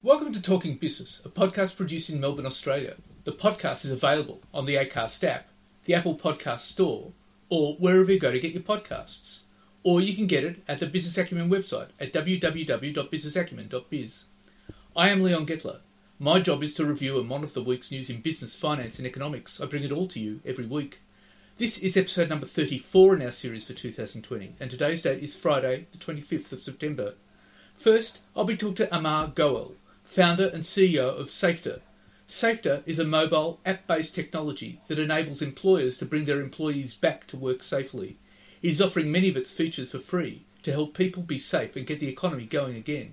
[0.00, 2.94] Welcome to Talking Business, a podcast produced in Melbourne, Australia.
[3.24, 5.48] The podcast is available on the ACAST app,
[5.86, 7.10] the Apple Podcast Store,
[7.48, 9.40] or wherever you go to get your podcasts.
[9.82, 14.26] Or you can get it at the Business Acumen website at www.businessacumen.biz.
[14.94, 15.80] I am Leon Gettler.
[16.20, 19.06] My job is to review a mon of the week's news in business, finance, and
[19.06, 19.60] economics.
[19.60, 21.00] I bring it all to you every week.
[21.56, 25.88] This is episode number 34 in our series for 2020, and today's date is Friday,
[25.90, 27.14] the 25th of September.
[27.74, 29.74] First, I'll be talking to Amar Goel,
[30.08, 31.82] founder and CEO of Safter.
[32.26, 37.26] Safter is a mobile app based technology that enables employers to bring their employees back
[37.26, 38.16] to work safely.
[38.62, 41.86] It is offering many of its features for free to help people be safe and
[41.86, 43.12] get the economy going again.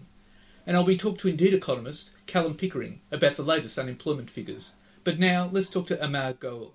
[0.66, 4.76] And I'll be talking to Indeed economist Callum Pickering about the latest unemployment figures.
[5.04, 6.75] But now let's talk to Amar Goel.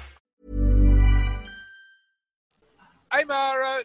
[3.13, 3.81] Hey, Mara,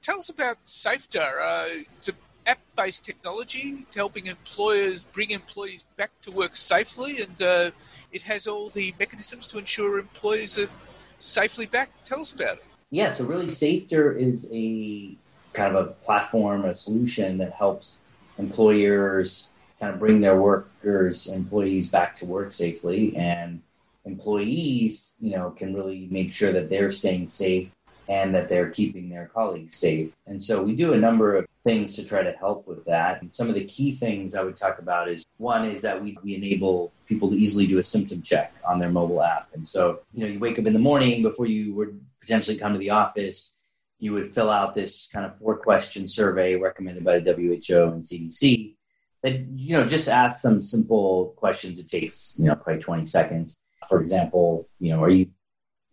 [0.00, 1.20] tell us about Safter.
[1.20, 2.14] Uh, it's an
[2.46, 7.70] app-based technology to helping employers bring employees back to work safely, and uh,
[8.10, 10.70] it has all the mechanisms to ensure employees are
[11.18, 11.90] safely back.
[12.06, 12.64] Tell us about it.
[12.90, 15.14] Yeah, so really, Safter is a
[15.52, 18.00] kind of a platform, a solution that helps
[18.38, 23.60] employers kind of bring their workers, employees back to work safely, and
[24.06, 27.70] employees, you know, can really make sure that they're staying safe
[28.08, 30.16] and that they're keeping their colleagues safe.
[30.26, 33.20] And so we do a number of things to try to help with that.
[33.20, 36.16] And some of the key things I would talk about is one is that we,
[36.22, 39.48] we enable people to easily do a symptom check on their mobile app.
[39.52, 42.72] And so, you know, you wake up in the morning before you would potentially come
[42.72, 43.58] to the office,
[43.98, 48.02] you would fill out this kind of four question survey recommended by the WHO and
[48.02, 48.74] CDC
[49.22, 51.78] that, you know, just ask some simple questions.
[51.78, 53.62] It takes, you know, probably 20 seconds.
[53.88, 55.26] For example, you know, are you,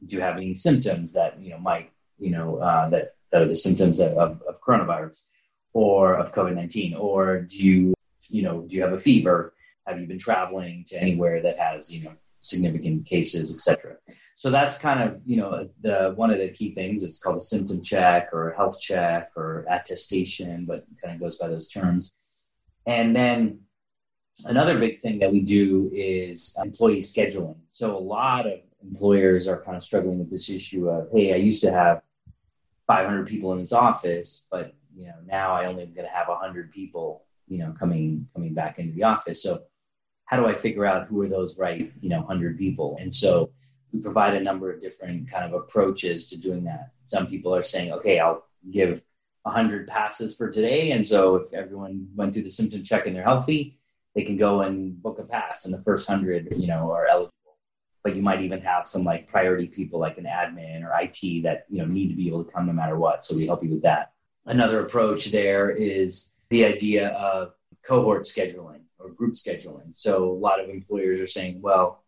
[0.05, 3.47] do you have any symptoms that, you know, might you know, uh, that, that are
[3.47, 5.23] the symptoms of, of, coronavirus
[5.73, 6.95] or of COVID 19?
[6.95, 7.93] Or do you,
[8.29, 9.53] you know, do you have a fever?
[9.85, 12.15] Have you been traveling to anywhere that has, you know,
[12.45, 13.97] significant cases, etc.
[14.35, 17.03] So that's kind of, you know, the one of the key things.
[17.03, 21.37] It's called a symptom check or a health check or attestation, but kind of goes
[21.37, 22.17] by those terms.
[22.85, 23.61] And then
[24.45, 27.57] another big thing that we do is employee scheduling.
[27.69, 31.37] So a lot of employers are kind of struggling with this issue of, hey, I
[31.37, 32.01] used to have
[32.87, 36.27] 500 people in this office, but you know now I only am going to have
[36.27, 39.41] 100 people, you know, coming coming back into the office.
[39.43, 39.63] So
[40.25, 42.97] how do I figure out who are those right, you know, 100 people?
[42.99, 43.51] And so
[43.91, 46.91] we provide a number of different kind of approaches to doing that.
[47.03, 49.03] Some people are saying, okay, I'll give
[49.43, 53.23] 100 passes for today, and so if everyone went through the symptom check and they're
[53.23, 53.77] healthy,
[54.15, 57.34] they can go and book a pass, and the first 100, you know, are eligible
[58.05, 61.65] but you might even have some like priority people like an admin or IT that
[61.69, 63.25] you know need to be able to come no matter what.
[63.25, 64.13] So we help you with that.
[64.45, 69.89] Another approach there is the idea of cohort scheduling or group scheduling.
[69.93, 72.03] So a lot of employers are saying, well,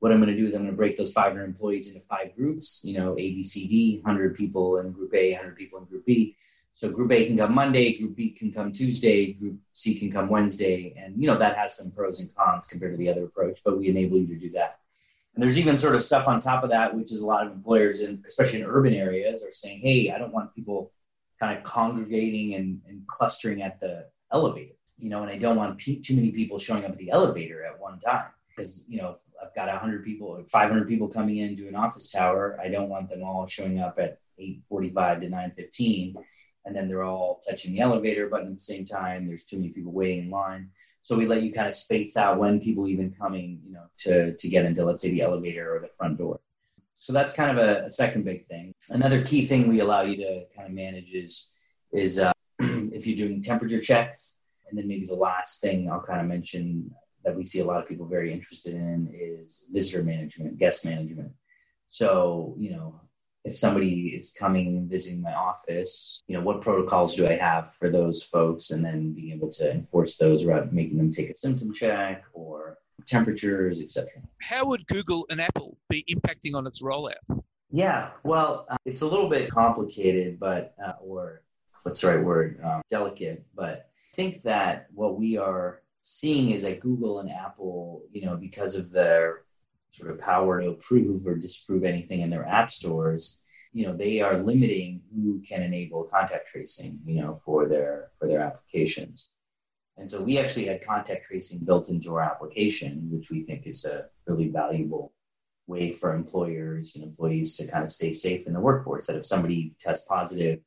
[0.00, 2.34] what I'm going to do is I'm going to break those 500 employees into five
[2.34, 5.84] groups, you know, A, B, C, D, 100 people in group A, 100 people in
[5.84, 6.36] group B.
[6.74, 10.28] So group A can come Monday, group B can come Tuesday, group C can come
[10.28, 10.92] Wednesday.
[10.98, 13.78] And, you know, that has some pros and cons compared to the other approach, but
[13.78, 14.80] we enable you to do that.
[15.36, 17.52] And there's even sort of stuff on top of that, which is a lot of
[17.52, 20.90] employers, in, especially in urban areas, are saying, hey, I don't want people
[21.38, 25.78] kind of congregating and, and clustering at the elevator, you know, and I don't want
[25.78, 29.54] too many people showing up at the elevator at one time because you know I've
[29.54, 32.58] got 100 people 500 people coming in to an office tower.
[32.62, 36.14] I don't want them all showing up at 8:45 to 9:15,
[36.64, 39.26] and then they're all touching the elevator button at the same time.
[39.26, 40.70] There's too many people waiting in line,
[41.06, 44.34] so we let you kind of space out when people even coming, you know, to
[44.34, 46.40] to get into let's say the elevator or the front door.
[46.96, 48.74] So that's kind of a, a second big thing.
[48.90, 51.52] Another key thing we allow you to kind of manage is
[51.92, 56.20] is uh, if you're doing temperature checks, and then maybe the last thing I'll kind
[56.20, 56.92] of mention
[57.24, 61.30] that we see a lot of people very interested in is visitor management, guest management.
[61.88, 63.00] So, you know,
[63.46, 67.72] if somebody is coming and visiting my office, you know, what protocols do I have
[67.74, 68.72] for those folks?
[68.72, 72.78] And then being able to enforce those without making them take a symptom check or
[73.06, 74.10] temperatures, etc.
[74.42, 77.22] How would Google and Apple be impacting on its rollout?
[77.70, 81.42] Yeah, well, uh, it's a little bit complicated, but uh, or
[81.84, 82.60] what's the right word?
[82.64, 88.02] Um, delicate, but I think that what we are seeing is that Google and Apple,
[88.10, 89.42] you know, because of their
[89.96, 94.20] sort of power to approve or disprove anything in their app stores, you know, they
[94.20, 99.30] are limiting who can enable contact tracing, you know, for their for their applications.
[99.98, 103.84] And so we actually had contact tracing built into our application, which we think is
[103.84, 105.12] a really valuable
[105.66, 109.06] way for employers and employees to kind of stay safe in the workforce.
[109.06, 110.60] That if somebody tests positive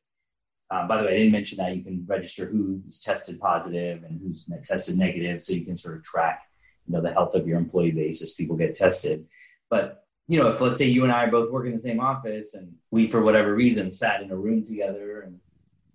[0.71, 4.19] um, by the way, I didn't mention that you can register who's tested positive and
[4.21, 6.43] who's tested negative, so you can sort of track,
[6.89, 9.27] you know, the health of your employee base as people get tested.
[9.69, 11.99] But you know, if let's say you and I are both working in the same
[11.99, 15.39] office, and we, for whatever reason, sat in a room together and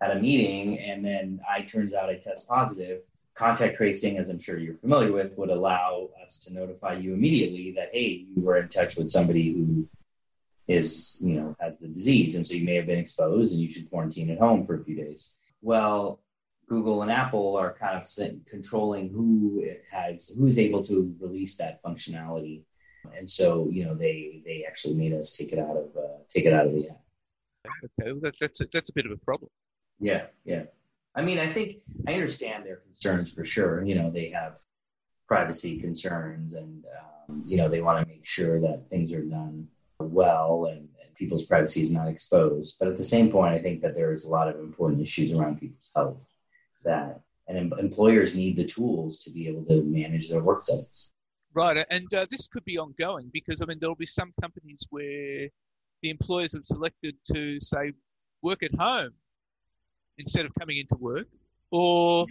[0.01, 3.03] had a meeting, and then I turns out I test positive,
[3.35, 7.73] contact tracing, as I'm sure you're familiar with, would allow us to notify you immediately
[7.73, 9.89] that hey, you were in touch with somebody who
[10.67, 12.37] is, you know, has the disease.
[12.37, 14.83] And so you may have been exposed and you should quarantine at home for a
[14.83, 15.37] few days.
[15.63, 16.21] Well,
[16.67, 18.09] Google and Apple are kind of
[18.47, 22.63] controlling who has who is able to release that functionality,
[23.17, 26.47] and so you know they they actually made us take it out of uh, take
[26.47, 27.01] it out of the app.
[27.67, 29.51] Okay, well, that's that's a, that's a bit of a problem.
[30.01, 30.65] Yeah, yeah.
[31.15, 31.77] I mean, I think
[32.09, 33.85] I understand their concerns for sure.
[33.85, 34.59] You know, they have
[35.29, 36.85] privacy concerns, and
[37.29, 39.69] um, you know they want to make sure that things are done
[40.01, 42.77] well and, and, people's privacy is not exposed.
[42.81, 45.33] But at the same point, I think that there is a lot of important issues
[45.33, 46.27] around people's health
[46.85, 51.15] that and em- employers need the tools to be able to manage their work sites.
[51.55, 55.49] Right, and uh, this could be ongoing because I mean there'll be some companies where
[56.03, 57.93] the employers have selected to say
[58.43, 59.13] work at home
[60.19, 61.27] instead of coming into work,
[61.71, 62.27] or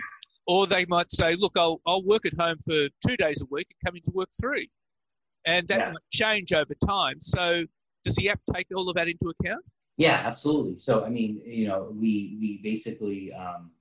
[0.45, 3.67] or they might say, look, I'll I'll work at home for two days a week
[3.69, 4.69] and come into work three
[5.45, 5.91] and that yeah.
[5.91, 7.21] might change over time.
[7.21, 7.63] So,
[8.03, 9.63] does the app take all of that into account?
[9.97, 10.77] Yeah, absolutely.
[10.77, 13.71] So, I mean, you know, we we basically, um,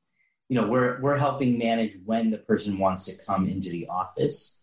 [0.53, 4.63] you know, we're we're helping manage when the person wants to come into the office.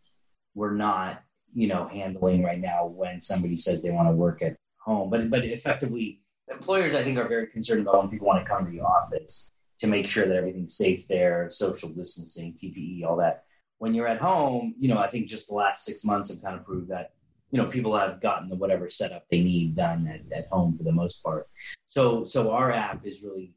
[0.54, 4.56] We're not, you know, handling right now when somebody says they want to work at
[4.78, 5.10] home.
[5.10, 8.66] But but effectively, employers I think are very concerned about when people want to come
[8.66, 13.46] to the office to make sure that everything's safe there, social distancing, PPE, all that
[13.80, 16.56] when you're at home, you know, I think just the last six months have kind
[16.56, 17.14] of proved that,
[17.50, 20.84] you know, people have gotten the whatever setup they need done at, at home for
[20.84, 21.48] the most part.
[21.88, 23.56] So, so our app is really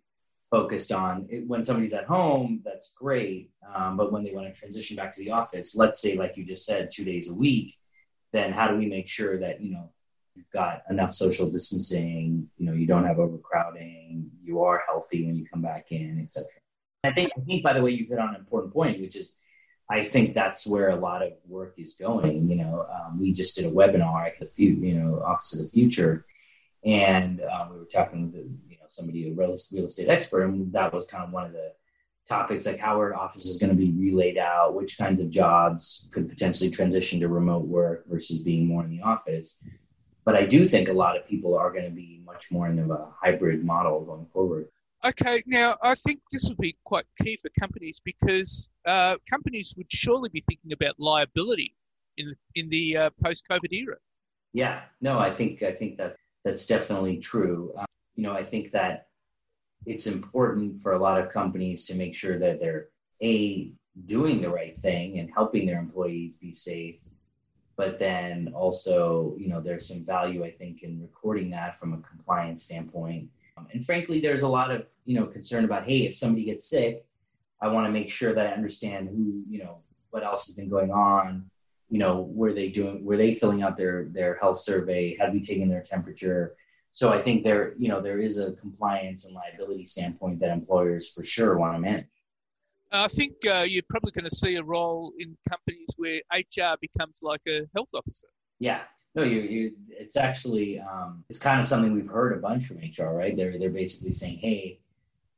[0.53, 3.51] focused on it, when somebody's at home, that's great.
[3.75, 6.45] Um, but when they want to transition back to the office, let's say, like you
[6.45, 7.79] just said, two days a week,
[8.33, 9.91] then how do we make sure that, you know,
[10.35, 15.37] you've got enough social distancing, you know, you don't have overcrowding, you are healthy when
[15.37, 16.47] you come back in, etc.
[17.05, 19.37] I think, I think, by the way, you hit on an important point, which is
[19.89, 22.49] I think that's where a lot of work is going.
[22.49, 25.71] You know, um, we just did a webinar at the you know, Office of the
[25.71, 26.25] Future,
[26.85, 30.93] and um, we were talking with know somebody a real, real estate expert, and that
[30.93, 31.73] was kind of one of the
[32.29, 36.09] topics like how our office is going to be relayed out, which kinds of jobs
[36.13, 39.67] could potentially transition to remote work versus being more in the office.
[40.25, 42.79] But I do think a lot of people are going to be much more in
[42.79, 44.69] a hybrid model going forward.
[45.05, 49.91] Okay, now I think this would be quite key for companies because uh, companies would
[49.91, 51.75] surely be thinking about liability
[52.19, 53.97] in the, in the uh, post-COVID era.
[54.53, 57.73] Yeah, no, I think I think that that's definitely true.
[57.77, 59.09] Um, you know, I think that
[59.87, 62.89] it's important for a lot of companies to make sure that they're
[63.23, 63.73] a
[64.07, 67.05] doing the right thing and helping their employees be safe
[67.77, 72.09] but then also you know there's some value i think in recording that from a
[72.09, 73.29] compliance standpoint.
[73.57, 76.69] Um, and frankly there's a lot of you know concern about hey if somebody gets
[76.69, 77.05] sick
[77.61, 79.79] i want to make sure that i understand who you know
[80.11, 81.51] what else has been going on
[81.91, 85.43] you know were they doing were they filling out their their health survey had we
[85.43, 86.57] taken their temperature
[86.93, 91.13] so i think there you know there is a compliance and liability standpoint that employers
[91.13, 92.07] for sure want to manage
[92.95, 97.21] I think uh, you're probably going to see a role in companies where HR becomes
[97.23, 98.27] like a health officer.
[98.59, 98.81] Yeah,
[99.15, 102.79] no, you, you it's actually um, it's kind of something we've heard a bunch from
[102.79, 103.37] HR, right?
[103.37, 104.79] They're they're basically saying, hey,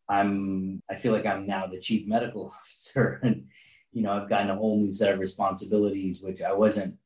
[0.09, 3.47] I'm I feel like I'm now the chief medical officer, and
[3.93, 6.97] you know I've gotten a whole new set of responsibilities which I wasn't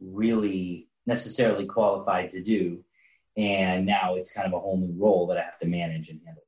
[0.00, 2.84] really necessarily qualified to do,
[3.36, 6.20] and now it's kind of a whole new role that I have to manage and
[6.24, 6.42] handle.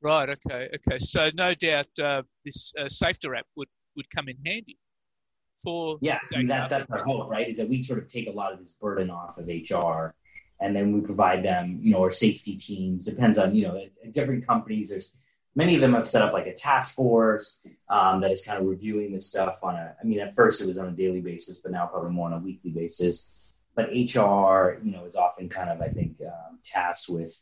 [0.00, 0.28] Right.
[0.28, 0.68] Okay.
[0.74, 0.98] Okay.
[0.98, 4.78] So no doubt uh, this uh, Safter app would, would come in handy
[5.62, 6.18] for yeah.
[6.30, 7.48] That, that's our hope, right?
[7.48, 10.14] Is that we sort of take a lot of this burden off of HR,
[10.60, 13.04] and then we provide them, you know, our safety teams.
[13.04, 14.90] Depends on you know, different companies.
[14.90, 15.16] There's
[15.56, 18.66] many of them have set up like a task force um, that is kind of
[18.66, 19.96] reviewing this stuff on a.
[20.00, 22.34] I mean, at first it was on a daily basis, but now probably more on
[22.34, 23.47] a weekly basis.
[23.78, 27.40] But HR, you know, is often kind of I think um, tasked with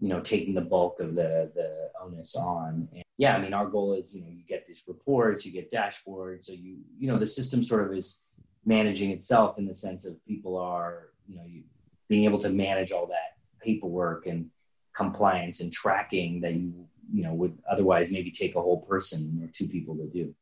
[0.00, 3.66] you know taking the bulk of the the onus on and yeah i mean our
[3.66, 7.18] goal is you know you get these reports you get dashboards so you you know
[7.18, 8.26] the system sort of is
[8.64, 11.62] managing itself in the sense of people are you know you,
[12.08, 14.48] being able to manage all that paperwork and
[14.94, 16.72] compliance and tracking that you
[17.12, 20.34] you know would otherwise maybe take a whole person or two people to do.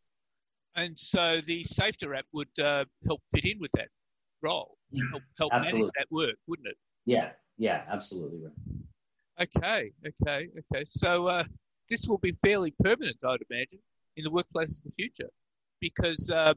[0.75, 3.89] And so the safety app would uh, help fit in with that
[4.47, 4.77] role
[5.13, 8.87] help, help manage that work wouldn't it yeah yeah absolutely right
[9.39, 10.85] Okay, okay, okay.
[10.87, 11.45] So uh,
[11.91, 13.81] this will be fairly permanent, I'd imagine,
[14.17, 15.29] in the workplace of the future,
[15.81, 16.55] because uh,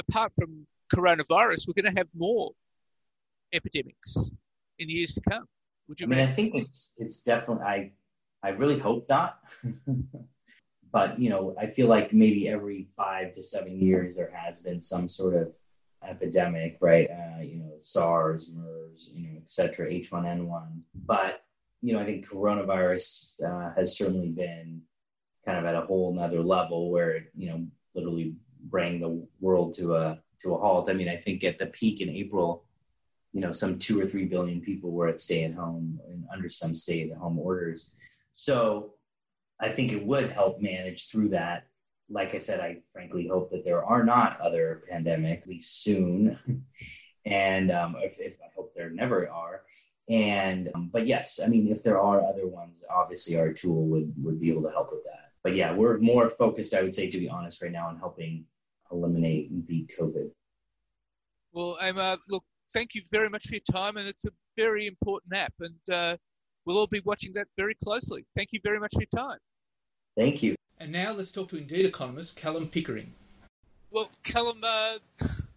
[0.00, 2.52] apart from coronavirus, we're going to have more
[3.52, 4.30] epidemics
[4.78, 5.44] in the years to come.
[5.88, 6.06] Would you?
[6.06, 6.32] I mean, imagine?
[6.32, 7.64] I think it's it's definitely.
[7.64, 7.92] I
[8.42, 9.40] I really hope not.
[10.92, 14.80] but you know, I feel like maybe every five to seven years there has been
[14.80, 15.54] some sort of
[16.06, 17.08] epidemic, right?
[17.10, 20.80] Uh, you know, SARS, MERS, you know, et cetera, H1N1.
[20.94, 21.42] But
[21.80, 24.82] you know, I think coronavirus uh, has certainly been
[25.46, 29.74] kind of at a whole nother level where it, you know, literally bring the world
[29.74, 30.90] to a to a halt.
[30.90, 32.64] I mean, I think at the peak in April,
[33.32, 36.50] you know, some two or three billion people were at stay at home and under
[36.50, 37.92] some stay at home orders.
[38.34, 38.94] So
[39.60, 41.67] I think it would help manage through that.
[42.10, 46.38] Like I said, I frankly hope that there are not other pandemics, at least soon.
[47.26, 49.62] and um, if, if I hope there never are.
[50.08, 54.14] And um, but yes, I mean, if there are other ones, obviously our tool would
[54.22, 55.32] would be able to help with that.
[55.42, 58.46] But yeah, we're more focused, I would say, to be honest, right now on helping
[58.90, 60.30] eliminate and beat COVID.
[61.52, 65.36] Well, Emma, look, thank you very much for your time, and it's a very important
[65.36, 66.16] app, and uh,
[66.64, 68.24] we'll all be watching that very closely.
[68.36, 69.38] Thank you very much for your time.
[70.16, 70.54] Thank you.
[70.80, 73.12] And now let's talk to Indeed economist Callum Pickering.
[73.90, 74.98] Well, Callum, uh,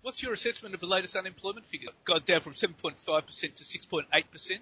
[0.01, 1.89] What's your assessment of the latest unemployment figure?
[2.05, 4.59] Gone down from 7.5% to 6.8%.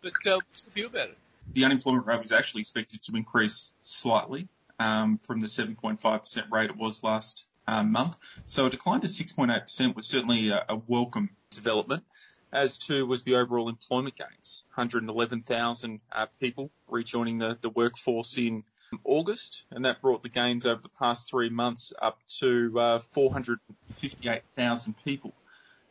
[0.00, 1.18] But uh, what's the view about it?
[1.52, 4.46] The unemployment rate was actually expected to increase slightly
[4.78, 8.16] um, from the 7.5% rate it was last um, month.
[8.44, 12.04] So a decline to 6.8% was certainly a, a welcome development
[12.52, 14.64] as too was the overall employment gains.
[14.74, 18.62] 111,000 uh, people rejoining the, the workforce in
[19.04, 24.94] August, and that brought the gains over the past three months up to uh, 458,000
[25.04, 25.32] people.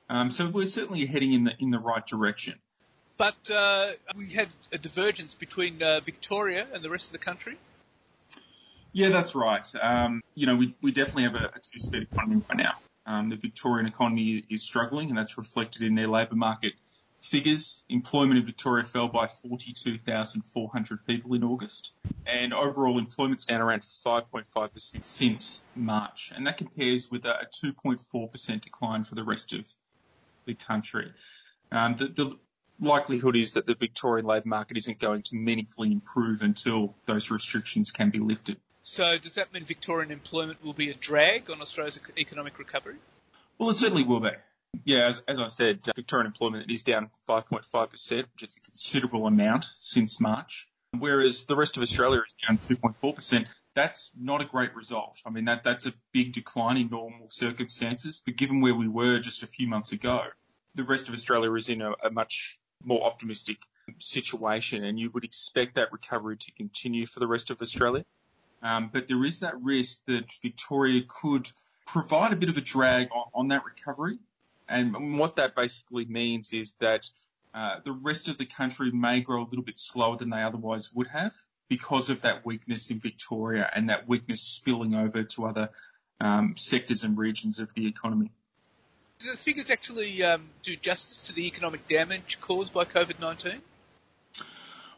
[0.10, 2.56] Um, so we're certainly heading in the in the right direction.
[3.18, 7.58] But uh, we had a divergence between uh, Victoria and the rest of the country.
[8.92, 9.68] Yeah, that's right.
[9.80, 12.74] Um, you know, we, we definitely have a, a two-speed economy right now.
[13.06, 16.74] Um, the Victorian economy is struggling, and that's reflected in their labour market
[17.20, 21.94] figures, employment in Victoria fell by 42,400 people in August,
[22.26, 29.04] and overall employment's down around 5.5% since March, and that compares with a 2.4% decline
[29.04, 29.68] for the rest of
[30.46, 31.12] the country.
[31.72, 32.40] Um, the, the
[32.80, 37.92] likelihood is that the Victorian labour market isn't going to meaningfully improve until those restrictions
[37.92, 38.58] can be lifted.
[38.82, 42.96] So does that mean Victorian employment will be a drag on Australia's economic recovery?
[43.58, 44.32] Well, it certainly will be.
[44.86, 49.28] Yeah, as, as I said, uh, Victorian employment is down 5.5%, which is a considerable
[49.28, 53.46] amount since March, whereas the rest of Australia is down 2.4%.
[53.76, 55.20] That's not a great result.
[55.26, 59.20] I mean, that, that's a big decline in normal circumstances, but given where we were
[59.20, 60.24] just a few months ago,
[60.76, 63.58] the rest of Australia is in a, a much more optimistic
[63.98, 68.06] situation, and you would expect that recovery to continue for the rest of Australia.
[68.62, 71.50] Um, but there is that risk that Victoria could
[71.88, 74.20] provide a bit of a drag on, on that recovery.
[74.70, 77.10] And what that basically means is that
[77.54, 80.94] uh, the rest of the country may grow a little bit slower than they otherwise
[80.94, 81.34] would have
[81.68, 85.70] because of that weakness in Victoria and that weakness spilling over to other
[86.22, 88.32] um, sectors and regions of the economy.
[89.20, 93.62] Do the figures actually um, do justice to the economic damage caused by COVID 19?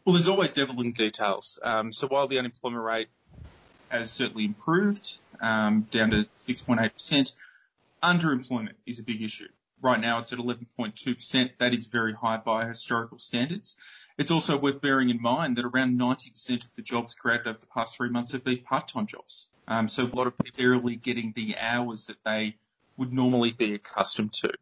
[0.04, 1.58] Well, there's always devil in details.
[1.62, 3.08] Um, so while the unemployment rate
[3.88, 7.32] has certainly improved um, down to 6.8%,
[8.02, 9.48] underemployment is a big issue.
[9.82, 11.50] Right now it's at 11.2%.
[11.58, 13.76] That is very high by historical standards.
[14.16, 17.66] It's also worth bearing in mind that around 90% of the jobs created over the
[17.66, 19.50] past three months have been part-time jobs.
[19.66, 22.56] Um, so a lot of people are really getting the hours that they
[22.96, 24.52] would normally be accustomed to.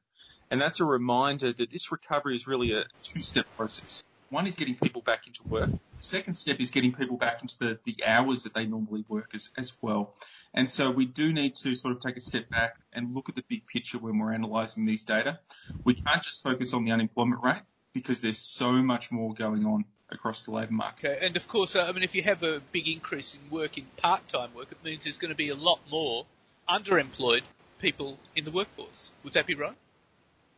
[0.51, 4.05] And that's a reminder that this recovery is really a two-step process.
[4.31, 5.71] One is getting people back into work.
[5.71, 9.31] The second step is getting people back into the, the hours that they normally work
[9.35, 10.15] as, as well.
[10.55, 13.35] And so we do need to sort of take a step back and look at
[13.35, 15.41] the big picture when we're analysing these data.
[15.85, 19.85] We can't just focus on the unemployment rate because there's so much more going on
[20.11, 21.07] across the labour market.
[21.07, 23.79] Okay, and of course, uh, I mean, if you have a big increase in work
[23.79, 26.27] in part-time work, it means there's going to be a lot more
[26.69, 27.43] underemployed
[27.81, 29.13] people in the workforce.
[29.25, 29.75] Would that be right?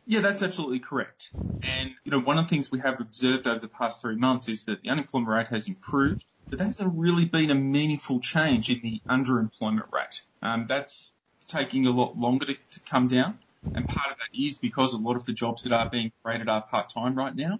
[0.05, 1.31] Yeah, that's absolutely correct.
[1.61, 4.49] And, you know, one of the things we have observed over the past three months
[4.49, 8.69] is that the unemployment rate has improved, but there hasn't really been a meaningful change
[8.69, 10.21] in the underemployment rate.
[10.41, 11.11] Um, that's
[11.47, 13.39] taking a lot longer to, to come down.
[13.73, 16.49] And part of that is because a lot of the jobs that are being created
[16.49, 17.59] are part-time right now.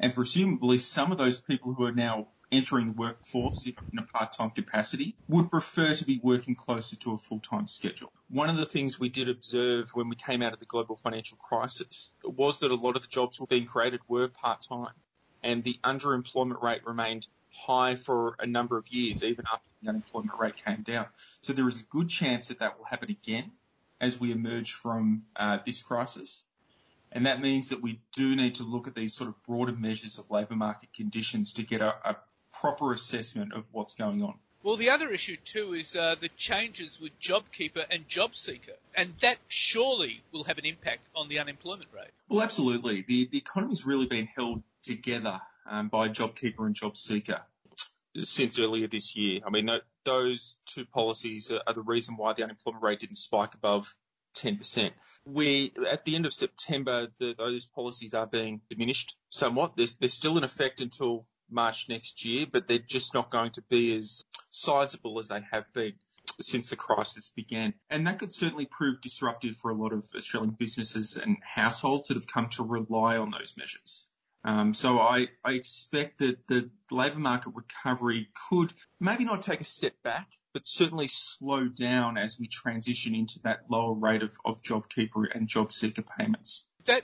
[0.00, 4.50] And presumably some of those people who are now entering the workforce in a part-time
[4.50, 8.12] capacity would prefer to be working closer to a full-time schedule.
[8.28, 11.38] One of the things we did observe when we came out of the global financial
[11.38, 14.94] crisis was that a lot of the jobs being created were part-time
[15.42, 20.38] and the underemployment rate remained high for a number of years, even after the unemployment
[20.38, 21.06] rate came down.
[21.40, 23.50] So there is a good chance that that will happen again
[24.00, 26.44] as we emerge from uh, this crisis.
[27.12, 30.18] And that means that we do need to look at these sort of broader measures
[30.18, 32.16] of labour market conditions to get a, a
[32.52, 34.34] proper assessment of what's going on.
[34.62, 39.38] Well, the other issue too is uh, the changes with JobKeeper and JobSeeker, and that
[39.48, 42.10] surely will have an impact on the unemployment rate.
[42.28, 43.04] Well, absolutely.
[43.06, 47.40] The, the economy's really been held together um, by JobKeeper and JobSeeker
[48.20, 49.40] since earlier this year.
[49.44, 49.68] I mean,
[50.04, 53.94] those two policies are, are the reason why the unemployment rate didn't spike above
[54.36, 54.90] 10%.
[55.24, 59.76] We, at the end of September, the, those policies are being diminished somewhat.
[59.76, 63.62] They're, they're still in effect until March next year, but they're just not going to
[63.62, 65.94] be as sizable as they have been
[66.40, 67.74] since the crisis began.
[67.90, 72.14] And that could certainly prove disruptive for a lot of Australian businesses and households that
[72.14, 74.08] have come to rely on those measures.
[74.44, 79.64] Um, so I, I expect that the labour market recovery could maybe not take a
[79.64, 84.60] step back, but certainly slow down as we transition into that lower rate of, of
[84.62, 86.68] JobKeeper and job JobSeeker payments.
[86.86, 87.02] That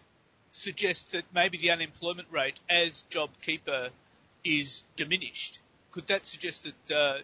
[0.50, 3.90] suggests that maybe the unemployment rate as JobKeeper
[4.44, 5.60] is diminished.
[5.90, 7.18] Could that suggest that uh,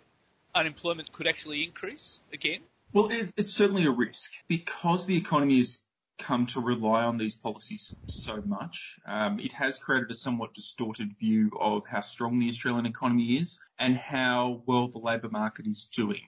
[0.54, 2.60] unemployment could actually increase again?
[2.92, 5.80] Well, it, it's certainly a risk because the economy has
[6.18, 8.96] come to rely on these policies so much.
[9.06, 13.58] Um, it has created a somewhat distorted view of how strong the Australian economy is
[13.78, 16.22] and how well the labour market is doing.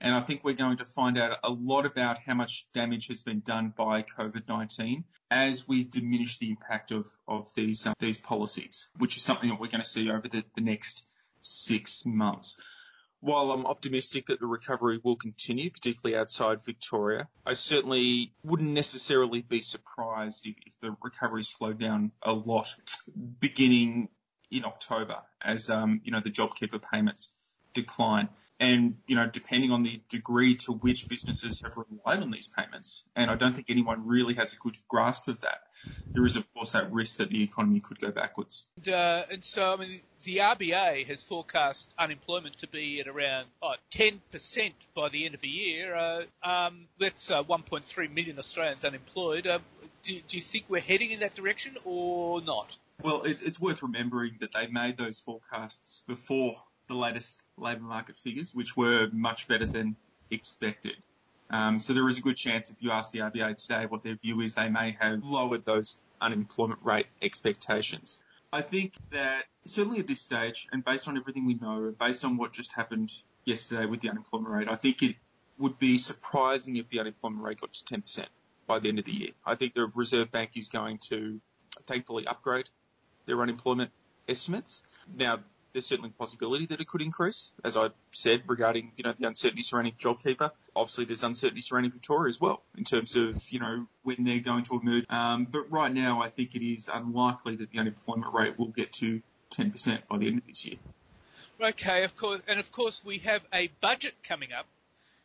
[0.00, 3.22] And I think we're going to find out a lot about how much damage has
[3.22, 8.88] been done by COVID-19 as we diminish the impact of, of these, uh, these policies,
[8.96, 11.04] which is something that we're going to see over the, the next
[11.40, 12.60] six months
[13.20, 19.42] while I'm optimistic that the recovery will continue, particularly outside Victoria, I certainly wouldn't necessarily
[19.42, 22.72] be surprised if, if the recovery slowed down a lot
[23.40, 24.08] beginning
[24.50, 27.36] in October as, um, you know, the JobKeeper payments
[27.74, 28.28] decline.
[28.60, 33.08] And, you know, depending on the degree to which businesses have relied on these payments,
[33.14, 35.62] and I don't think anyone really has a good grasp of that,
[36.12, 38.68] there is, of course, that risk that the economy could go backwards.
[38.76, 43.46] And, uh, and so, I mean, the RBA has forecast unemployment to be at around
[43.62, 45.94] oh, 10% by the end of the year.
[45.94, 49.46] Uh, um, that's uh, 1.3 million Australians unemployed.
[49.46, 49.58] Uh,
[50.02, 52.76] do, do you think we're heading in that direction or not?
[53.02, 56.56] Well, it's, it's worth remembering that they made those forecasts before
[56.88, 59.96] the latest labour market figures, which were much better than
[60.30, 60.96] expected.
[61.50, 64.16] Um, so there is a good chance if you ask the RBA today what their
[64.16, 68.20] view is, they may have lowered those unemployment rate expectations.
[68.52, 72.36] I think that certainly at this stage, and based on everything we know, based on
[72.36, 73.12] what just happened
[73.44, 75.16] yesterday with the unemployment rate, I think it
[75.58, 78.26] would be surprising if the unemployment rate got to 10%.
[78.66, 79.30] by the end of the year.
[79.46, 81.40] I think the Reserve Bank is going to
[81.86, 82.68] thankfully upgrade
[83.24, 83.90] their unemployment
[84.28, 84.82] estimates.
[85.16, 85.40] Now,
[85.78, 89.28] there's certainly a possibility that it could increase, as I said, regarding, you know, the
[89.28, 90.50] uncertainty surrounding JobKeeper.
[90.74, 94.64] Obviously, there's uncertainty surrounding Victoria as well, in terms of, you know, when they're going
[94.64, 95.04] to emerge.
[95.08, 98.92] Um, but right now, I think it is unlikely that the unemployment rate will get
[98.94, 100.78] to 10% by the end of this year.
[101.60, 104.66] Okay, of course, and of course we have a budget coming up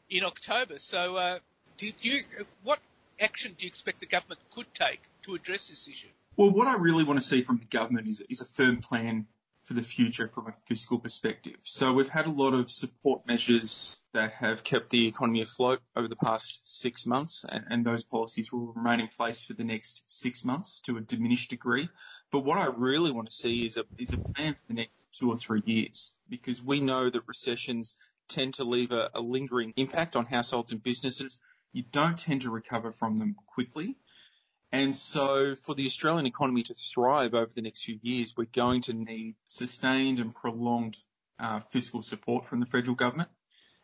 [0.07, 0.77] in October.
[0.77, 1.39] So, uh,
[1.77, 2.21] do, do you,
[2.63, 2.77] what
[3.19, 6.09] action do you expect the government could take to address this issue?
[6.35, 9.25] Well, what I really want to see from the government is, is a firm plan
[9.63, 11.55] for the future from a fiscal perspective.
[11.61, 16.07] So we've had a lot of support measures that have kept the economy afloat over
[16.07, 20.03] the past six months, and, and, those policies will remain in place for the next
[20.07, 21.89] six months to a diminished degree.
[22.31, 25.07] But what I really want to see is a, is a plan for the next
[25.13, 27.95] two or three years, because we know that recessions
[28.27, 31.39] tend to leave a, a lingering impact on households and businesses.
[31.71, 33.97] You don't tend to recover from them quickly.
[34.73, 38.81] And so for the Australian economy to thrive over the next few years, we're going
[38.81, 40.97] to need sustained and prolonged
[41.39, 43.29] uh, fiscal support from the federal government.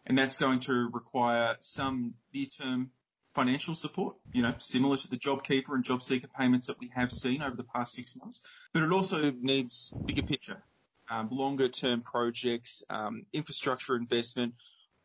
[0.07, 2.89] And that's going to require some near-term
[3.35, 7.43] financial support, you know, similar to the JobKeeper and JobSeeker payments that we have seen
[7.43, 8.41] over the past six months.
[8.73, 10.63] But it also needs bigger picture,
[11.07, 14.55] um, longer term projects, um, infrastructure investment,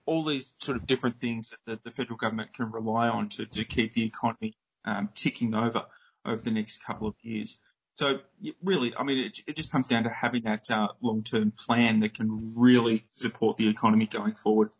[0.06, 3.44] all these sort of different things that the, the federal government can rely on to,
[3.44, 5.84] to keep the economy um, ticking over
[6.24, 7.58] over the next couple of years.
[7.96, 8.18] So
[8.62, 12.14] really, I mean, it, it just comes down to having that uh, long-term plan that
[12.14, 14.70] can really support the economy going forward.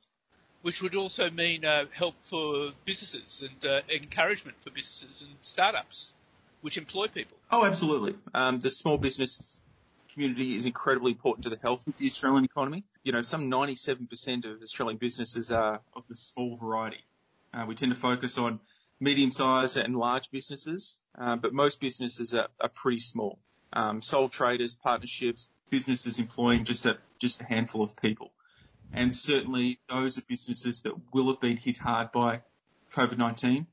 [0.63, 6.15] Which would also mean uh, help for businesses and uh, encouragement for businesses and startups,
[6.63, 7.37] which employ people.
[7.51, 8.17] Oh, absolutely.
[8.33, 9.61] Um, the small business
[10.15, 12.85] community is incredibly important to the health of the Australian economy.
[13.03, 17.05] You know, some 97% of Australian businesses are of the small variety.
[17.53, 18.59] Uh, we tend to focus on
[19.01, 23.39] medium-sized and large businesses, uh, but most businesses are, are pretty small.
[23.73, 28.33] Um, sole traders, partnerships, businesses employing just a just a handful of people,
[28.93, 32.43] and certainly those are businesses that will have been hit hard by
[32.93, 33.67] COVID-19.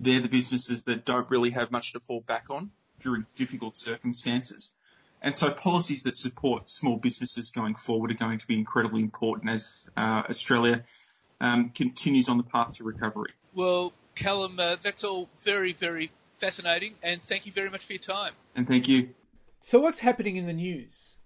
[0.00, 4.74] They're the businesses that don't really have much to fall back on during difficult circumstances.
[5.22, 9.50] And so policies that support small businesses going forward are going to be incredibly important
[9.50, 10.84] as uh, Australia
[11.40, 13.32] um, continues on the path to recovery.
[13.54, 18.00] Well, Callum, uh, that's all very, very fascinating, and thank you very much for your
[18.00, 18.32] time.
[18.56, 19.10] And thank you.
[19.60, 21.16] So, what's happening in the news?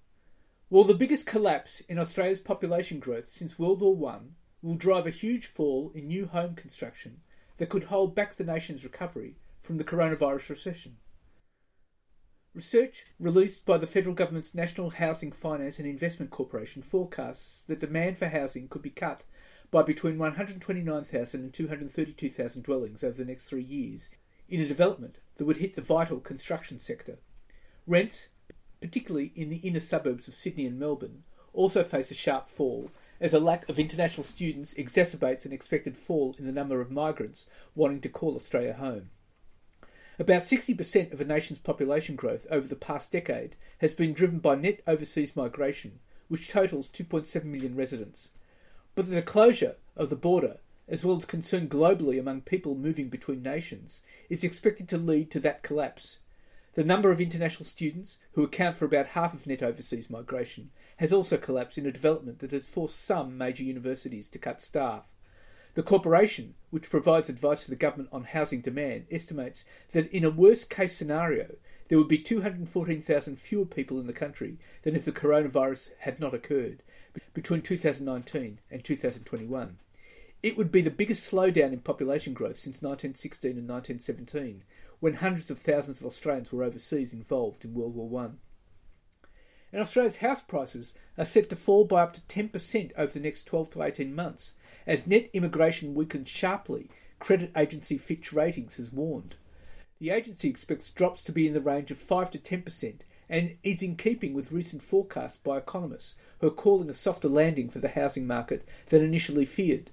[0.69, 5.11] Well, the biggest collapse in Australia's population growth since World War One will drive a
[5.11, 7.23] huge fall in new home construction
[7.57, 10.97] that could hold back the nation's recovery from the coronavirus recession.
[12.55, 18.19] Research released by the federal government's National Housing Finance and Investment Corporation forecasts that demand
[18.19, 19.23] for housing could be cut
[19.71, 24.09] by between 129,000 and 232,000 dwellings over the next three years
[24.49, 27.19] in a development that would hit the vital construction sector.
[27.87, 28.29] Rents,
[28.81, 33.35] particularly in the inner suburbs of Sydney and Melbourne, also face a sharp fall as
[33.35, 38.01] a lack of international students exacerbates an expected fall in the number of migrants wanting
[38.01, 39.11] to call Australia home.
[40.19, 44.55] About 60% of a nation's population growth over the past decade has been driven by
[44.55, 48.31] net overseas migration, which totals 2.7 million residents.
[49.01, 53.43] But the closure of the border, as well as concern globally among people moving between
[53.43, 56.19] nations, is expected to lead to that collapse.
[56.75, 61.15] The number of international students, who account for about half of net overseas migration, has
[61.15, 65.07] also collapsed in a development that has forced some major universities to cut staff.
[65.73, 70.31] The corporation, which provides advice to the government on housing demand, estimates that in a
[70.31, 71.55] worst case scenario,
[71.89, 76.35] there would be 214,000 fewer people in the country than if the coronavirus had not
[76.35, 76.83] occurred,
[77.35, 79.79] between 2019 and 2021.
[80.43, 84.63] It would be the biggest slowdown in population growth since 1916 and 1917,
[85.01, 88.39] when hundreds of thousands of Australians were overseas involved in World War One.
[89.73, 93.45] And Australia's house prices are set to fall by up to 10% over the next
[93.45, 94.55] 12 to 18 months,
[94.87, 99.37] as net immigration weakens sharply, credit agency Fitch Ratings has warned.
[99.99, 103.81] The agency expects drops to be in the range of 5 to 10% and is
[103.81, 107.91] in keeping with recent forecasts by economists who are calling a softer landing for the
[107.91, 109.89] housing market than initially feared.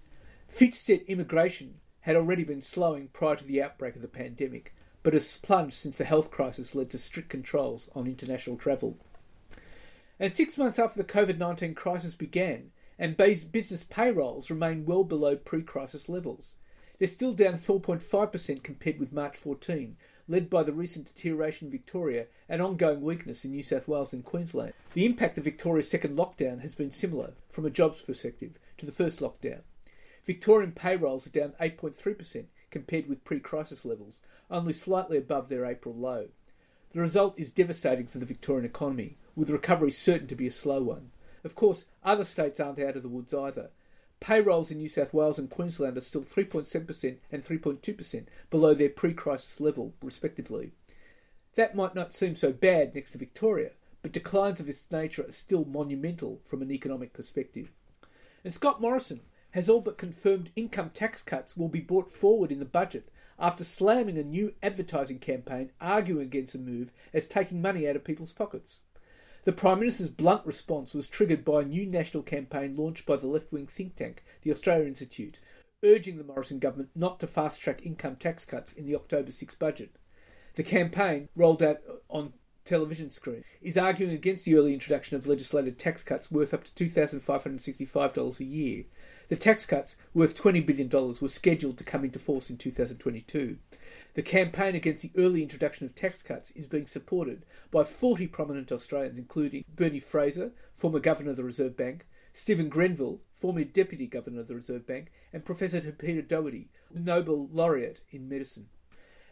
[0.49, 4.73] Fitch said immigration had already been slowing prior to the outbreak of the pandemic,
[5.03, 8.97] but has plunged since the health crisis led to strict controls on international travel.
[10.19, 15.35] And six months after the COVID 19 crisis began, and business payrolls remain well below
[15.35, 16.53] pre crisis levels.
[16.97, 19.95] They're still down 4.5% compared with March 14,
[20.27, 24.25] led by the recent deterioration in Victoria and ongoing weakness in New South Wales and
[24.25, 24.73] Queensland.
[24.93, 28.91] The impact of Victoria's second lockdown has been similar, from a jobs perspective, to the
[28.91, 29.61] first lockdown.
[30.25, 34.19] Victorian payrolls are down 8.3% compared with pre crisis levels,
[34.51, 36.27] only slightly above their April low.
[36.91, 40.81] The result is devastating for the Victorian economy, with recovery certain to be a slow
[40.81, 41.11] one.
[41.43, 43.69] Of course, other states aren't out of the woods either.
[44.19, 49.13] Payrolls in New South Wales and Queensland are still 3.7% and 3.2% below their pre
[49.13, 50.71] crisis level, respectively.
[51.55, 55.31] That might not seem so bad next to Victoria, but declines of this nature are
[55.31, 57.71] still monumental from an economic perspective.
[58.43, 62.59] And Scott Morrison has all but confirmed income tax cuts will be brought forward in
[62.59, 67.87] the budget after slamming a new advertising campaign arguing against the move as taking money
[67.87, 68.81] out of people's pockets.
[69.47, 73.27] The Prime Minister's blunt response was triggered by a new national campaign launched by the
[73.27, 75.39] left wing think tank, the Australia Institute,
[75.85, 79.55] urging the Morrison government not to fast track income tax cuts in the October 6
[79.55, 79.95] budget.
[80.55, 81.77] The campaign, rolled out
[82.09, 82.33] on
[82.65, 86.85] television screen, is arguing against the early introduction of legislated tax cuts worth up to
[86.85, 88.83] $2,565 a year.
[89.29, 90.89] The tax cuts, worth $20 billion,
[91.21, 93.59] were scheduled to come into force in 2022.
[94.17, 98.71] The campaign against the early introduction of tax cuts is being supported by 40 prominent
[98.71, 104.39] Australians, including Bernie Fraser, former Governor of the Reserve Bank, Stephen Grenville, former Deputy Governor
[104.39, 108.69] of the Reserve Bank, and Professor Peter Doherty, Nobel laureate in medicine.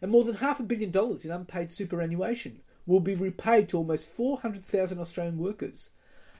[0.04, 4.08] And more than half a billion dollars in unpaid superannuation will be repaid to almost
[4.08, 5.90] 400,000 Australian workers.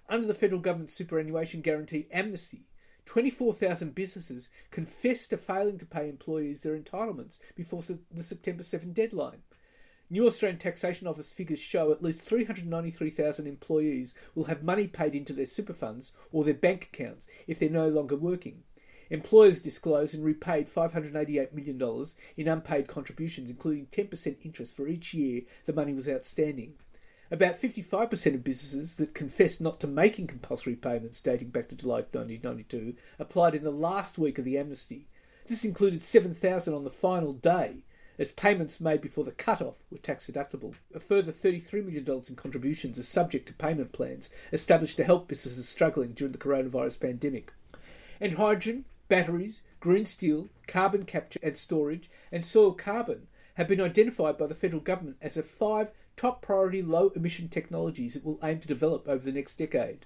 [0.08, 2.68] Under the federal government's superannuation guarantee amnesty,
[3.06, 9.44] 24,000 businesses confessed to failing to pay employees their entitlements before the September 7 deadline.
[10.10, 15.34] New Australian Taxation Office figures show at least 393,000 employees will have money paid into
[15.34, 18.64] their super funds or their bank accounts if they're no longer working.
[19.10, 22.06] Employers disclosed and repaid $588 million
[22.38, 26.74] in unpaid contributions, including 10% interest for each year the money was outstanding.
[27.36, 31.96] About 55% of businesses that confessed not to making compulsory payments dating back to July
[32.14, 35.10] 1992 applied in the last week of the amnesty.
[35.50, 37.84] This included 7,000 on the final day,
[38.18, 40.76] as payments made before the cut-off were tax deductible.
[40.94, 45.68] A further $33 million in contributions are subject to payment plans established to help businesses
[45.68, 47.52] struggling during the coronavirus pandemic.
[48.22, 54.38] And hydrogen, batteries, green steel, carbon capture and storage, and soil carbon have been identified
[54.38, 58.60] by the federal government as the five top priority low emission technologies it will aim
[58.60, 60.06] to develop over the next decade.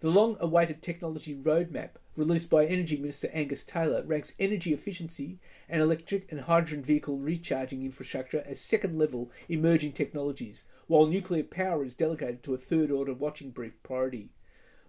[0.00, 5.82] The long awaited technology roadmap, released by Energy Minister Angus Taylor, ranks energy efficiency and
[5.82, 11.94] electric and hydrogen vehicle recharging infrastructure as second level emerging technologies, while nuclear power is
[11.94, 14.30] delegated to a third order watching brief priority.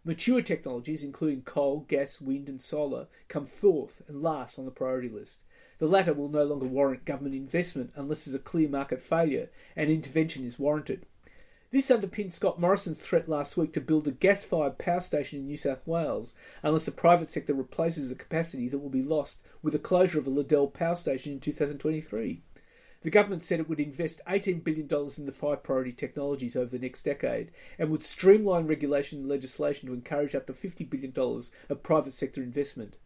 [0.06, 5.10] Mature technologies, including coal, gas, wind, and solar, come fourth and last on the priority
[5.10, 5.40] list.
[5.80, 9.90] The latter will no longer warrant government investment unless there's a clear market failure and
[9.90, 11.06] intervention is warranted.
[11.72, 15.48] This underpins Scott Morrison's threat last week to build a gas fired power station in
[15.48, 19.72] New South Wales unless the private sector replaces the capacity that will be lost with
[19.72, 22.42] the closure of a Liddell power station in 2023.
[23.02, 26.80] The government said it would invest $18 billion in the five priority technologies over the
[26.80, 31.14] next decade and would streamline regulation and legislation to encourage up to $50 billion
[31.70, 32.98] of private sector investment.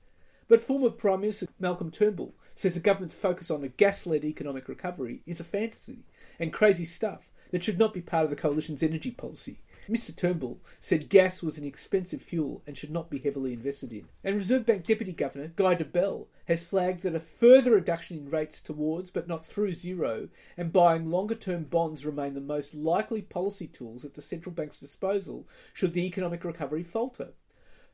[0.47, 4.67] But former Prime Minister Malcolm Turnbull says the government's focus on a gas led economic
[4.67, 6.05] recovery is a fantasy
[6.39, 9.59] and crazy stuff that should not be part of the coalition's energy policy.
[9.89, 14.07] Mr Turnbull said gas was an expensive fuel and should not be heavily invested in.
[14.23, 18.61] And Reserve Bank Deputy Governor Guy Debelle has flagged that a further reduction in rates
[18.61, 23.67] towards, but not through zero, and buying longer term bonds remain the most likely policy
[23.67, 27.33] tools at the central bank's disposal should the economic recovery falter.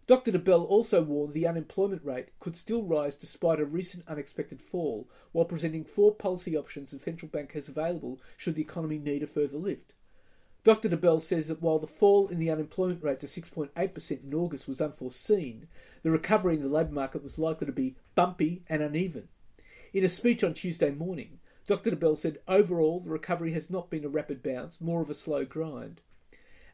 [0.10, 0.32] Dr.
[0.32, 5.45] Debelle also warned the unemployment rate could still rise despite a recent unexpected fall, while
[5.45, 9.60] presenting four policy options the central bank has available should the economy need a further
[9.60, 9.93] lift.
[10.63, 10.89] Dr.
[10.89, 14.82] Debelle says that while the fall in the unemployment rate to 6.8% in August was
[14.82, 15.67] unforeseen,
[16.02, 19.28] the recovery in the labour market was likely to be bumpy and uneven.
[19.93, 21.91] In a speech on Tuesday morning, Dr.
[21.91, 25.45] Debelle said overall the recovery has not been a rapid bounce, more of a slow
[25.45, 26.02] grind.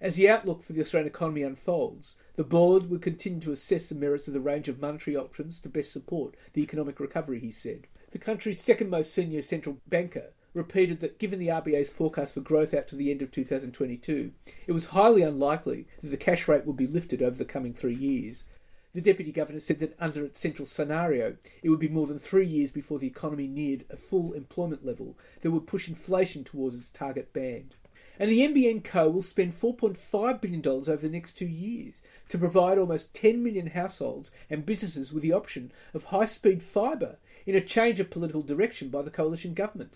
[0.06, 3.96] As the outlook for the Australian economy unfolds, the board will continue to assess the
[3.96, 7.88] merits of the range of monetary options to best support the economic recovery, he said.
[8.12, 12.72] The country's second most senior central banker repeated that given the RBA's forecast for growth
[12.76, 14.32] out to the end of 2022,
[14.68, 17.96] it was highly unlikely that the cash rate would be lifted over the coming three
[17.96, 18.44] years.
[18.94, 22.46] The Deputy Governor said that under its central scenario, it would be more than three
[22.46, 26.89] years before the economy neared a full employment level that would push inflation towards its
[26.89, 27.74] target band.
[28.19, 31.95] And the NBN Co will spend $4.5 billion over the next two years
[32.30, 37.17] to provide almost 10 million households and businesses with the option of high speed fibre
[37.45, 39.95] in a change of political direction by the coalition government.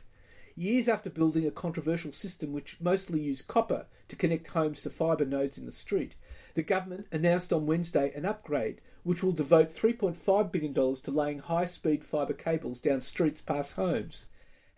[0.55, 5.25] Years after building a controversial system which mostly used copper to connect homes to fibre
[5.25, 6.15] nodes in the street,
[6.53, 11.65] the government announced on Wednesday an upgrade which will devote $3.5 billion to laying high
[11.65, 14.25] speed fibre cables down streets past homes.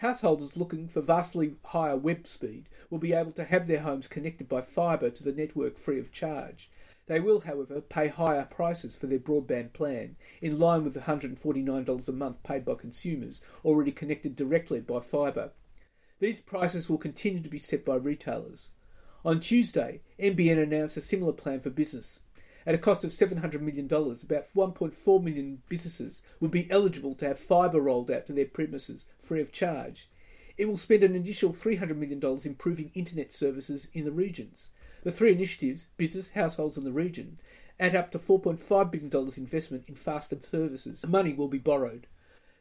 [0.01, 4.49] Householders looking for vastly higher web speed will be able to have their homes connected
[4.49, 6.71] by fibre to the network free of charge.
[7.05, 12.07] They will, however, pay higher prices for their broadband plan, in line with the $149
[12.07, 15.51] a month paid by consumers already connected directly by fibre.
[16.17, 18.69] These prices will continue to be set by retailers.
[19.23, 22.21] On Tuesday, NBN announced a similar plan for business.
[22.65, 27.39] At a cost of $700 million, about 1.4 million businesses would be eligible to have
[27.39, 30.09] fibre rolled out to their premises free of charge.
[30.57, 34.67] It will spend an initial $300 million improving internet services in the regions.
[35.05, 37.39] The three initiatives, business, households and the region,
[37.79, 40.99] add up to $4.5 billion investment in faster services.
[40.99, 42.07] The money will be borrowed.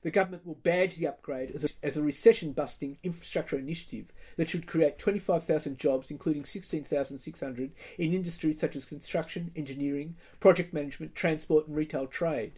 [0.03, 4.49] The government will badge the upgrade as a, as a recession busting infrastructure initiative that
[4.49, 11.67] should create 25,000 jobs, including 16,600 in industries such as construction, engineering, project management, transport,
[11.67, 12.53] and retail trade.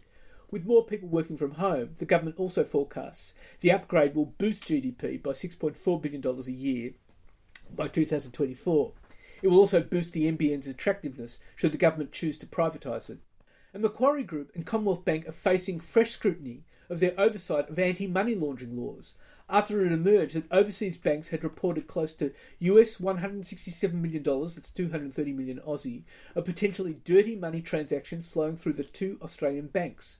[0.53, 5.19] With more people working from home, the government also forecasts the upgrade will boost GDP
[5.19, 6.91] by $6.4 billion a year
[7.75, 8.91] by 2024.
[9.41, 13.17] It will also boost the NBN's attractiveness should the government choose to privatise it.
[13.73, 18.05] And Macquarie Group and Commonwealth Bank are facing fresh scrutiny of their oversight of anti
[18.05, 19.15] money laundering laws
[19.49, 25.33] after it emerged that overseas banks had reported close to US $167 million, that's 230
[25.33, 26.03] million Aussie,
[26.35, 30.19] of potentially dirty money transactions flowing through the two Australian banks.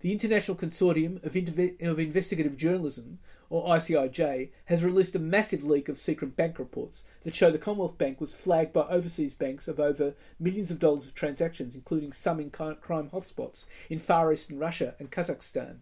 [0.00, 3.18] The International Consortium of, Inve- of, Investigative Journalism,
[3.50, 7.98] or ICIJ, has released a massive leak of secret bank reports that show the Commonwealth
[7.98, 12.38] Bank was flagged by overseas banks of over millions of dollars of transactions, including some
[12.38, 15.78] in crime hotspots in Far Eastern Russia and Kazakhstan.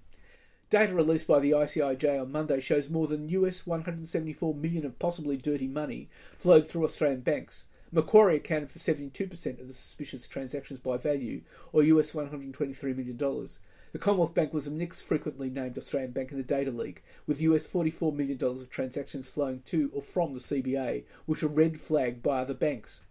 [0.71, 5.37] Data released by the ICIJ on Monday shows more than US 174 million of possibly
[5.37, 7.67] dirty money flowed through Australian banks.
[7.93, 13.49] Macquarie accounted for 72% of the suspicious transactions by value, or US $123 million.
[13.97, 17.41] The Commonwealth Bank was the next frequently named Australian bank in the data leak, with
[17.41, 22.23] US $44 million of transactions flowing to or from the CBA, which were red flagged
[22.23, 23.05] by other banks.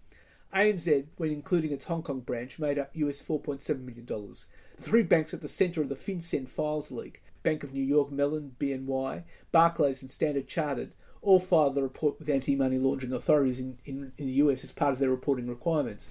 [0.53, 4.05] ANZ, when including its Hong Kong branch, made up US $4.7 million.
[4.05, 8.11] The three banks at the centre of the FinCEN files leak, Bank of New York
[8.11, 10.91] Mellon, BNY, Barclays, and Standard Chartered,
[11.23, 14.71] all filed the report with anti money laundering authorities in, in, in the US as
[14.71, 16.05] part of their reporting requirements.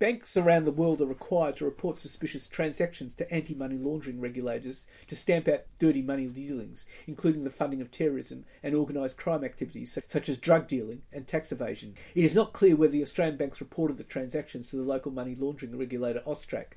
[0.00, 4.86] Banks around the world are required to report suspicious transactions to anti money laundering regulators
[5.08, 9.98] to stamp out dirty money dealings, including the funding of terrorism and organised crime activities
[10.06, 11.96] such as drug dealing and tax evasion.
[12.14, 15.34] It is not clear whether the Australian banks reported the transactions to the local money
[15.34, 16.76] laundering regulator AUSTRAC.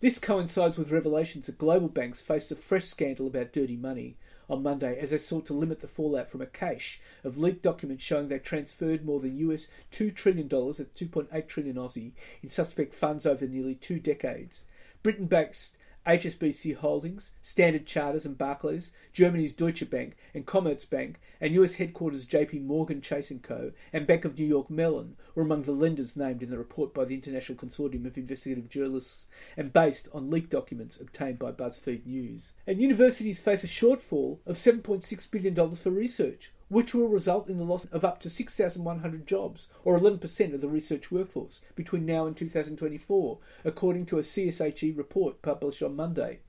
[0.00, 4.18] This coincides with revelations that global banks faced a fresh scandal about dirty money,
[4.50, 8.04] on Monday as they sought to limit the fallout from a cache of leaked documents
[8.04, 13.24] showing they transferred more than US $2 trillion, that's 2.8 trillion Aussie, in suspect funds
[13.26, 14.62] over nearly two decades.
[15.02, 15.76] Britain based
[16.08, 22.64] HSBC Holdings, Standard Chartered and Barclays, Germany's Deutsche Bank and Commerzbank, and US headquarters JP
[22.64, 23.72] Morgan Chase & Co.
[23.92, 27.04] and Bank of New York Mellon were among the lenders named in the report by
[27.04, 32.52] the International Consortium of Investigative Journalists and based on leaked documents obtained by BuzzFeed News.
[32.66, 37.64] And universities face a shortfall of $7.6 billion for research, which will result in the
[37.64, 42.36] loss of up to 6,100 jobs, or 11% of the research workforce, between now and
[42.36, 46.40] 2024, according to a CSHE report published on Monday.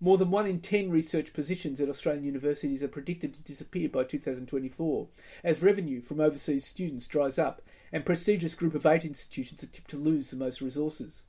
[0.00, 4.04] More than one in ten research positions at Australian universities are predicted to disappear by
[4.04, 5.08] 2024,
[5.42, 9.90] as revenue from overseas students dries up and prestigious Group of Eight institutions are tipped
[9.90, 11.22] to lose the most resources.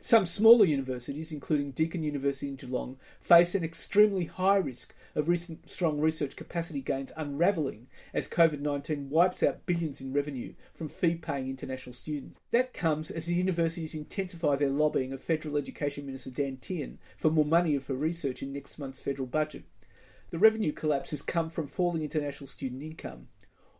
[0.00, 5.68] Some smaller universities, including Deakin University in Geelong, face an extremely high risk of recent
[5.68, 11.14] strong research capacity gains unravelling as COVID 19 wipes out billions in revenue from fee
[11.14, 12.38] paying international students.
[12.52, 17.30] That comes as the universities intensify their lobbying of Federal Education Minister Dan Tehan for
[17.30, 19.64] more money for research in next month's federal budget.
[20.30, 23.28] The revenue collapse has come from falling international student income.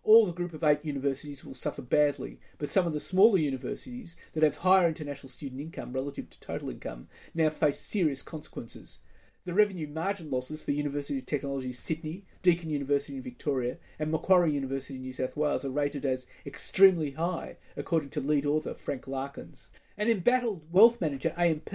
[0.04, 4.16] All the group of eight universities will suffer badly, but some of the smaller universities
[4.32, 9.00] that have higher international student income relative to total income now face serious consequences.
[9.46, 14.50] The revenue margin losses for University of Technology Sydney, Deakin University in Victoria, and Macquarie
[14.50, 19.06] University in New South Wales are rated as extremely high, according to lead author Frank
[19.06, 19.68] Larkins.
[19.96, 21.70] An embattled wealth manager, AMP,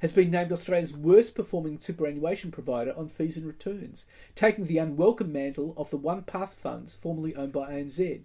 [0.00, 5.32] has been named Australia's worst performing superannuation provider on fees and returns, taking the unwelcome
[5.32, 8.24] mantle of the OnePath funds formerly owned by ANZ.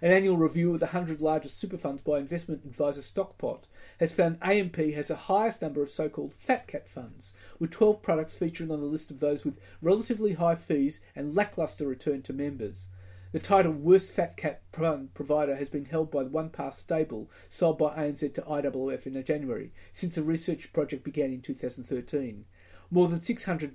[0.00, 3.64] An annual review of the 100 largest super funds by investment advisor Stockspot
[3.98, 8.00] has found AMP has the highest number of so called fat cat funds, with 12
[8.00, 12.32] products featuring on the list of those with relatively high fees and lacklustre return to
[12.32, 12.84] members.
[13.32, 17.76] The title Worst Fat Cat Fund Provider has been held by the OnePath Stable, sold
[17.76, 22.44] by ANZ to IOOF in January, since the research project began in 2013.
[22.90, 23.74] More than 600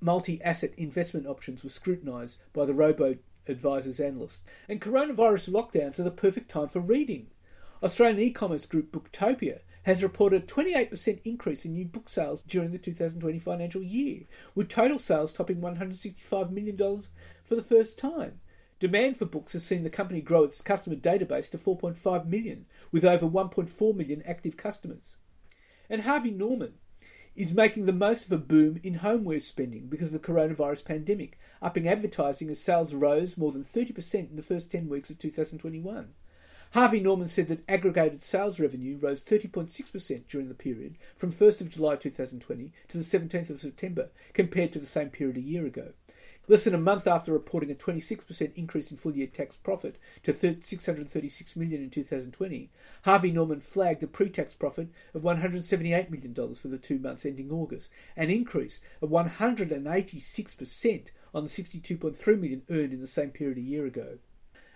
[0.00, 3.16] multi asset investment options were scrutinised by the robo
[3.48, 4.42] advisors analysts.
[4.68, 7.28] And coronavirus lockdowns are the perfect time for reading.
[7.82, 12.70] Australian e commerce group Booktopia has reported a 28% increase in new book sales during
[12.70, 14.24] the 2020 financial year,
[14.54, 18.40] with total sales topping $165 million for the first time.
[18.78, 23.04] Demand for books has seen the company grow its customer database to 4.5 million, with
[23.04, 25.16] over 1.4 million active customers.
[25.88, 26.74] And Harvey Norman
[27.36, 31.38] is making the most of a boom in homeware spending because of the coronavirus pandemic,
[31.62, 36.08] upping advertising as sales rose more than 30% in the first 10 weeks of 2021.
[36.72, 41.70] Harvey Norman said that aggregated sales revenue rose 30.6% during the period from 1st of
[41.70, 45.92] July 2020 to the 17th of September compared to the same period a year ago.
[46.48, 50.34] Less than a month after reporting a 26% increase in full year tax profit to
[50.34, 52.70] 636 million in 2020,
[53.02, 57.52] Harvey Norman flagged a pre-tax profit of 178 million dollars for the 2 months ending
[57.52, 63.62] August, an increase of 186% on the 62.3 million earned in the same period a
[63.62, 64.18] year ago.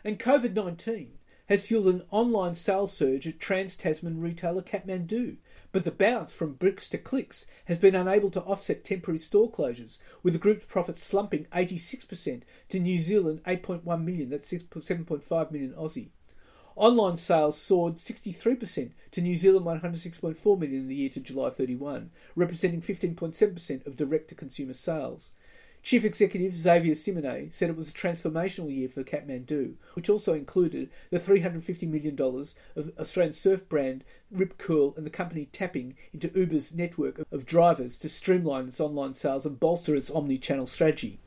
[0.04, 1.08] And COVID-19
[1.46, 5.36] has fueled an online sales surge at Trans Tasman retailer Kathmandu,
[5.72, 9.98] but the bounce from bricks to clicks has been unable to offset temporary store closures,
[10.22, 16.08] with the group's profits slumping 86% to New Zealand 8.1 million, that's 7.5 million Aussie.
[16.76, 22.10] Online sales soared 63% to New Zealand 106.4 million in the year to July 31,
[22.34, 25.30] representing 15.7% of direct to consumer sales.
[25.84, 30.88] Chief Executive Xavier Simonet said it was a transformational year for Kathmandu, which also included
[31.10, 36.74] the $350 million of Australian surf brand Rip Curl and the company tapping into Uber's
[36.74, 41.20] network of drivers to streamline its online sales and bolster its omni-channel strategy.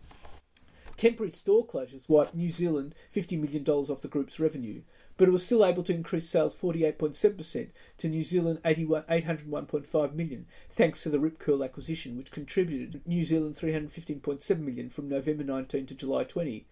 [0.98, 4.82] Temporary store closures wiped New Zealand $50 million off the group's revenue,
[5.18, 11.04] but it was still able to increase sales 48.7% to New Zealand 801.5 million, thanks
[11.04, 15.96] to the Rip Curl acquisition, which contributed New Zealand 315.7 million from November 19 to
[15.96, 16.66] July 20.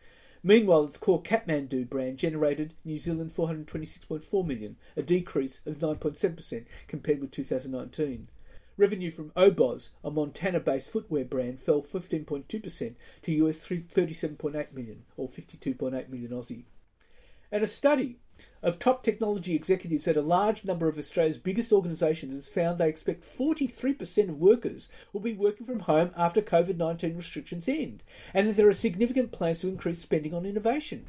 [0.44, 7.20] Meanwhile, its core Kathmandu brand generated New Zealand 426.4 million, a decrease of 9.7% compared
[7.20, 8.28] with 2019.
[8.78, 16.10] Revenue from Oboz, a Montana-based footwear brand, fell 15.2% to US 37.8 million, or 52.8
[16.10, 16.66] million Aussie.
[17.52, 18.20] And a study
[18.62, 22.90] of top technology executives at a large number of Australia's biggest organisations has found they
[22.90, 28.02] expect 43% of workers will be working from home after COVID 19 restrictions end,
[28.34, 31.06] and that there are significant plans to increase spending on innovation.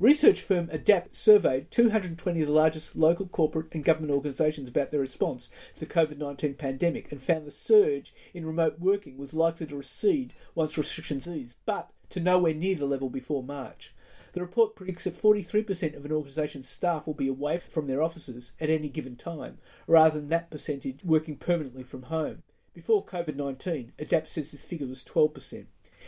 [0.00, 5.00] Research firm Adapt surveyed 220 of the largest local corporate and government organisations about their
[5.00, 9.66] response to the COVID 19 pandemic and found the surge in remote working was likely
[9.66, 13.94] to recede once restrictions ease, but to nowhere near the level before March.
[14.34, 18.50] The report predicts that 43% of an organisation's staff will be away from their offices
[18.60, 22.42] at any given time, rather than that percentage working permanently from home.
[22.74, 25.66] Before COVID 19, ADAPT says this figure was 12%.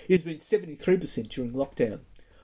[0.09, 2.01] It has been 73% during lockdown.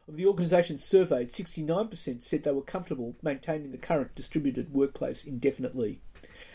[0.06, 6.00] Of the organisations surveyed, 69% said they were comfortable maintaining the current distributed workplace indefinitely.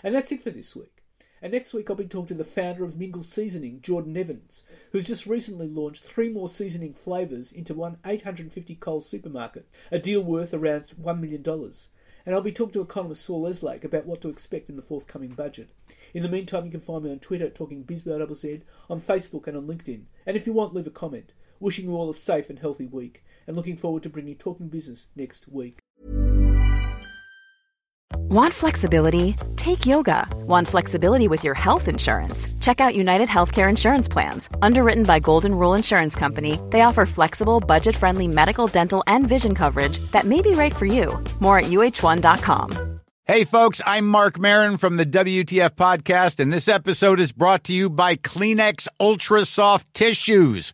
[0.03, 0.96] And that's it for this week.
[1.41, 5.05] And next week I'll be talking to the founder of Mingle Seasoning, Jordan Evans, who's
[5.05, 10.53] just recently launched three more seasoning flavours into one 850 Coles supermarket, a deal worth
[10.53, 11.43] around $1 million.
[12.25, 15.31] And I'll be talking to economist Saul Eslake about what to expect in the forthcoming
[15.31, 15.69] budget.
[16.13, 19.67] In the meantime, you can find me on Twitter at Talking on Facebook and on
[19.67, 20.03] LinkedIn.
[20.25, 21.33] And if you want, leave a comment.
[21.59, 25.07] Wishing you all a safe and healthy week, and looking forward to bringing Talking Business
[25.15, 25.79] next week.
[28.30, 29.38] Want flexibility?
[29.55, 30.28] Take yoga.
[30.45, 32.45] Want flexibility with your health insurance?
[32.59, 34.49] Check out United Healthcare Insurance Plans.
[34.61, 39.55] Underwritten by Golden Rule Insurance Company, they offer flexible, budget friendly medical, dental, and vision
[39.55, 41.23] coverage that may be right for you.
[41.39, 42.99] More at uh1.com.
[43.23, 47.73] Hey, folks, I'm Marc Maron from the WTF Podcast, and this episode is brought to
[47.73, 50.73] you by Kleenex Ultra Soft Tissues,